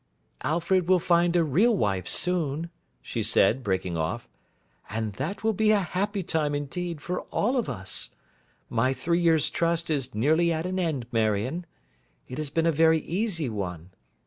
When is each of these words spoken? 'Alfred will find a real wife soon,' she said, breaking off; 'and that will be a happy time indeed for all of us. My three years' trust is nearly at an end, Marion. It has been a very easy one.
'Alfred 0.41 0.89
will 0.89 0.97
find 0.97 1.35
a 1.35 1.43
real 1.43 1.77
wife 1.77 2.07
soon,' 2.07 2.71
she 3.03 3.21
said, 3.21 3.61
breaking 3.63 3.95
off; 3.95 4.27
'and 4.89 5.13
that 5.13 5.43
will 5.43 5.53
be 5.53 5.69
a 5.69 5.77
happy 5.79 6.23
time 6.23 6.55
indeed 6.55 6.99
for 6.99 7.21
all 7.29 7.55
of 7.55 7.69
us. 7.69 8.09
My 8.67 8.93
three 8.93 9.19
years' 9.19 9.51
trust 9.51 9.91
is 9.91 10.15
nearly 10.15 10.51
at 10.51 10.65
an 10.65 10.79
end, 10.79 11.05
Marion. 11.11 11.67
It 12.27 12.39
has 12.39 12.49
been 12.49 12.65
a 12.65 12.71
very 12.71 13.01
easy 13.01 13.47
one. 13.47 13.91